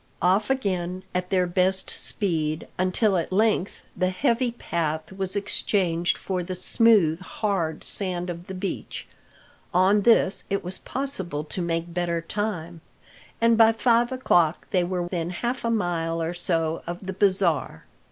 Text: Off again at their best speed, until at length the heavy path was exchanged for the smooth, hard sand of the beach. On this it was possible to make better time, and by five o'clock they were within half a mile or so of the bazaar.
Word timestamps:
Off 0.23 0.49
again 0.49 1.03
at 1.13 1.29
their 1.29 1.45
best 1.45 1.87
speed, 1.91 2.67
until 2.79 3.17
at 3.17 3.31
length 3.31 3.83
the 3.95 4.09
heavy 4.09 4.49
path 4.49 5.13
was 5.13 5.35
exchanged 5.35 6.17
for 6.17 6.41
the 6.41 6.55
smooth, 6.55 7.19
hard 7.21 7.83
sand 7.83 8.27
of 8.27 8.47
the 8.47 8.55
beach. 8.55 9.07
On 9.75 10.01
this 10.01 10.43
it 10.49 10.63
was 10.63 10.79
possible 10.79 11.43
to 11.43 11.61
make 11.61 11.93
better 11.93 12.19
time, 12.19 12.81
and 13.39 13.55
by 13.55 13.73
five 13.73 14.11
o'clock 14.11 14.65
they 14.71 14.83
were 14.83 15.03
within 15.03 15.29
half 15.29 15.63
a 15.63 15.69
mile 15.69 16.19
or 16.19 16.33
so 16.33 16.81
of 16.87 17.05
the 17.05 17.13
bazaar. 17.13 17.85